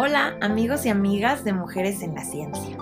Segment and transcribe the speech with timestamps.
[0.00, 2.76] Hola amigos y amigas de Mujeres en la Ciencia.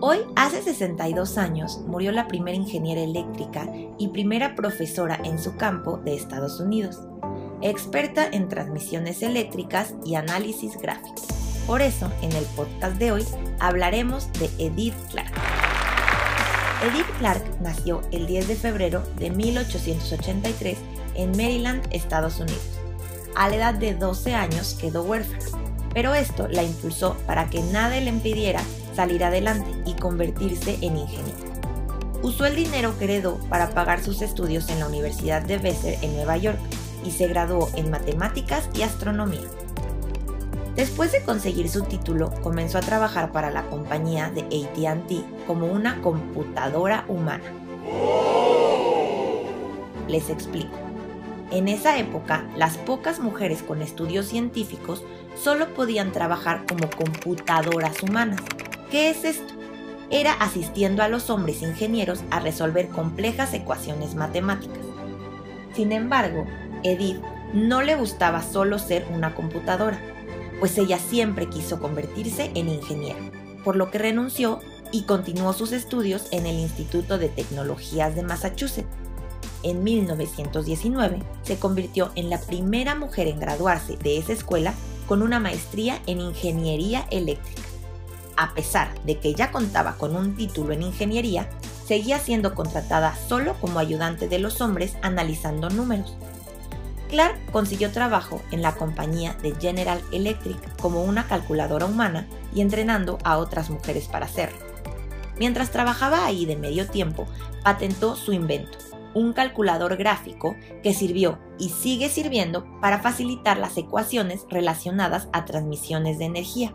[0.00, 5.96] Hoy, hace 62 años, murió la primera ingeniera eléctrica y primera profesora en su campo
[6.04, 7.00] de Estados Unidos,
[7.60, 11.16] experta en transmisiones eléctricas y análisis gráfico.
[11.66, 13.24] Por eso, en el podcast de hoy
[13.58, 15.34] hablaremos de Edith Clark.
[16.84, 20.78] Edith Clark nació el 10 de febrero de 1883
[21.16, 22.78] en Maryland, Estados Unidos.
[23.34, 25.63] A la edad de 12 años quedó huérfana
[25.94, 28.60] pero esto la impulsó para que nada le impidiera
[28.94, 31.38] salir adelante y convertirse en ingeniera.
[32.22, 36.16] Usó el dinero que heredó para pagar sus estudios en la Universidad de Besser en
[36.16, 36.58] Nueva York
[37.04, 39.48] y se graduó en matemáticas y astronomía.
[40.74, 46.00] Después de conseguir su título, comenzó a trabajar para la compañía de ATT como una
[46.00, 47.44] computadora humana.
[50.08, 50.76] Les explico.
[51.52, 55.04] En esa época, las pocas mujeres con estudios científicos
[55.34, 58.40] solo podían trabajar como computadoras humanas.
[58.90, 59.54] ¿Qué es esto?
[60.10, 64.78] Era asistiendo a los hombres ingenieros a resolver complejas ecuaciones matemáticas.
[65.74, 66.46] Sin embargo,
[66.82, 67.20] Edith
[67.52, 70.00] no le gustaba solo ser una computadora,
[70.60, 73.18] pues ella siempre quiso convertirse en ingeniera,
[73.64, 74.60] por lo que renunció
[74.92, 78.86] y continuó sus estudios en el Instituto de Tecnologías de Massachusetts
[79.64, 84.74] en 1919 se convirtió en la primera mujer en graduarse de esa escuela
[85.06, 87.62] con una maestría en ingeniería eléctrica.
[88.36, 91.48] A pesar de que ya contaba con un título en ingeniería,
[91.86, 96.16] seguía siendo contratada solo como ayudante de los hombres analizando números.
[97.08, 103.18] Clark consiguió trabajo en la compañía de General Electric como una calculadora humana y entrenando
[103.22, 104.58] a otras mujeres para hacerlo.
[105.38, 107.26] Mientras trabajaba ahí de medio tiempo,
[107.62, 108.78] patentó su invento,
[109.14, 116.18] un calculador gráfico que sirvió y sigue sirviendo para facilitar las ecuaciones relacionadas a transmisiones
[116.18, 116.74] de energía.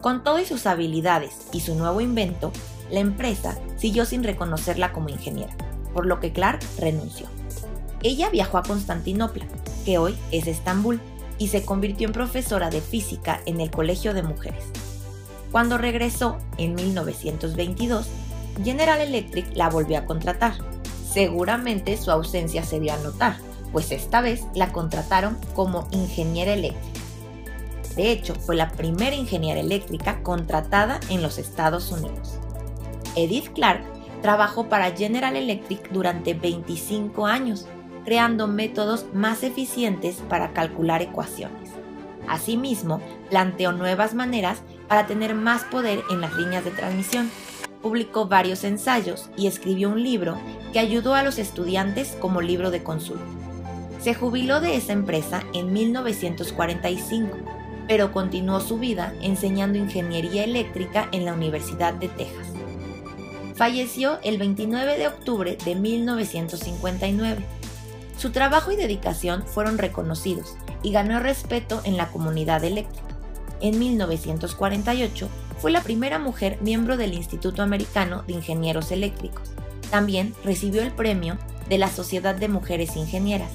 [0.00, 2.52] Con todas sus habilidades y su nuevo invento,
[2.90, 5.56] la empresa siguió sin reconocerla como ingeniera,
[5.94, 7.26] por lo que Clark renunció.
[8.02, 9.46] Ella viajó a Constantinopla,
[9.86, 11.00] que hoy es Estambul,
[11.38, 14.64] y se convirtió en profesora de física en el Colegio de Mujeres.
[15.50, 18.06] Cuando regresó en 1922,
[18.62, 20.54] General Electric la volvió a contratar
[21.14, 23.36] Seguramente su ausencia se dio a notar,
[23.70, 27.00] pues esta vez la contrataron como ingeniera eléctrica.
[27.94, 32.40] De hecho, fue la primera ingeniera eléctrica contratada en los Estados Unidos.
[33.14, 33.84] Edith Clark
[34.22, 37.68] trabajó para General Electric durante 25 años,
[38.04, 41.70] creando métodos más eficientes para calcular ecuaciones.
[42.26, 47.30] Asimismo, planteó nuevas maneras para tener más poder en las líneas de transmisión
[47.84, 50.38] publicó varios ensayos y escribió un libro
[50.74, 53.24] que ayudó a los estudiantes como libro de consulta.
[54.02, 57.36] Se jubiló de esa empresa en 1945,
[57.86, 62.48] pero continuó su vida enseñando ingeniería eléctrica en la Universidad de Texas.
[63.54, 67.44] Falleció el 29 de octubre de 1959.
[68.18, 73.06] Su trabajo y dedicación fueron reconocidos y ganó respeto en la comunidad eléctrica.
[73.60, 75.28] En 1948
[75.60, 79.54] fue la primera mujer miembro del Instituto Americano de Ingenieros Eléctricos.
[79.90, 83.50] También recibió el premio de la Sociedad de Mujeres Ingenieras.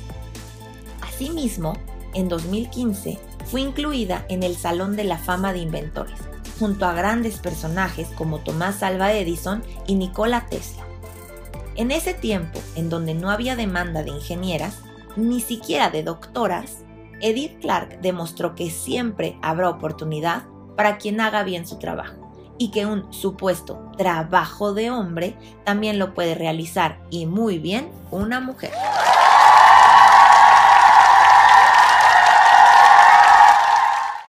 [1.02, 1.74] Asimismo,
[2.14, 6.20] en 2015 fue incluida en el Salón de la Fama de Inventores,
[6.60, 10.86] junto a grandes personajes como Tomás Alva Edison y Nikola Tesla.
[11.76, 14.80] En ese tiempo, en donde no había demanda de ingenieras,
[15.16, 16.80] ni siquiera de doctoras,
[17.22, 20.44] Edith Clark demostró que siempre habrá oportunidad
[20.76, 22.29] para quien haga bien su trabajo
[22.60, 28.40] y que un supuesto trabajo de hombre también lo puede realizar y muy bien una
[28.40, 28.72] mujer.